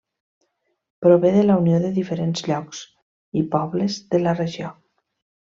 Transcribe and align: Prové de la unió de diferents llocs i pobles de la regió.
Prové 1.05 1.31
de 1.35 1.43
la 1.49 1.57
unió 1.65 1.83
de 1.83 1.91
diferents 1.99 2.43
llocs 2.49 2.81
i 3.43 3.47
pobles 3.57 4.03
de 4.15 4.23
la 4.27 4.37
regió. 4.45 4.77